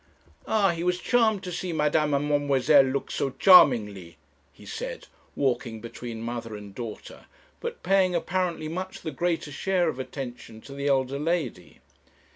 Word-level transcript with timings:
'Ah, 0.47 0.71
he 0.71 0.83
was 0.83 0.99
charmed 0.99 1.43
to 1.43 1.51
see 1.51 1.71
madame 1.71 2.11
and 2.15 2.27
mademoiselle 2.27 2.81
look 2.81 3.11
so 3.11 3.29
charmingly,' 3.37 4.17
he 4.51 4.65
said, 4.65 5.05
walking 5.35 5.79
between 5.79 6.23
mother 6.23 6.55
and 6.55 6.73
daughter, 6.73 7.27
but 7.59 7.83
paying 7.83 8.15
apparently 8.15 8.67
much 8.67 9.01
the 9.01 9.11
greater 9.11 9.51
share 9.51 9.89
of 9.89 9.99
attention 9.99 10.59
to 10.59 10.73
the 10.73 10.87
elder 10.87 11.19
lady. 11.19 11.81